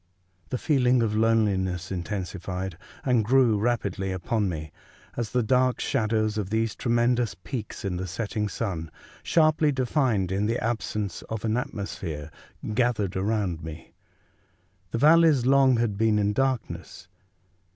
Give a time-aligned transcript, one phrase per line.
[0.01, 0.03] ^»
[0.45, 4.71] ^^ The feeling of loneliness intensified and grew rapidly upon me
[5.15, 8.89] as the dark shadows of these tremendous peaks in the setting sun,
[9.21, 12.31] sharply defined in the absence of an atmosphere,
[12.73, 13.93] gathered around me.
[14.89, 17.07] The valleys long had been in darkness.